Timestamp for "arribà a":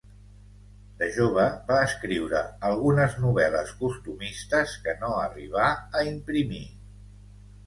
5.27-6.05